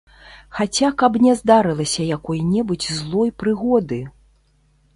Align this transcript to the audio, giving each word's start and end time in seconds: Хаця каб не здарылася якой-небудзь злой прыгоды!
Хаця 0.59 0.89
каб 1.01 1.19
не 1.25 1.33
здарылася 1.41 2.07
якой-небудзь 2.17 2.89
злой 3.03 3.29
прыгоды! 3.43 4.03